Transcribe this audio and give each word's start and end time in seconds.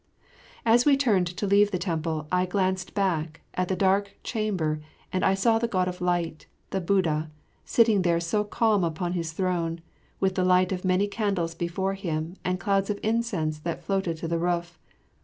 [Illustration: 0.65 0.65
Mylady10.] 0.65 0.73
As 0.73 0.85
we 0.87 0.97
turned 0.97 1.27
to 1.27 1.45
leave 1.45 1.69
the 1.69 1.77
temple 1.77 2.27
I 2.31 2.47
glanced 2.47 2.95
back 2.95 3.41
at 3.53 3.67
the 3.67 3.75
great 3.75 3.77
dark 3.81 4.15
chamber 4.23 4.81
and 5.13 5.23
I 5.23 5.35
saw 5.35 5.59
the 5.59 5.67
God 5.67 5.87
of 5.87 6.01
Light, 6.01 6.47
the 6.71 6.81
Buddha, 6.81 7.29
sitting 7.65 8.01
there 8.01 8.19
so 8.19 8.43
calm 8.43 8.83
upon 8.83 9.13
his 9.13 9.33
throne, 9.33 9.79
with 10.19 10.33
the 10.33 10.43
light 10.43 10.71
of 10.71 10.83
many 10.83 11.07
candles 11.07 11.53
before 11.53 11.93
him 11.93 12.35
and 12.43 12.59
clouds 12.59 12.89
of 12.89 12.99
incense 13.03 13.59
that 13.59 13.83
floated 13.83 14.17
to 14.17 14.27
the 14.27 14.39
roof. 14.39 14.79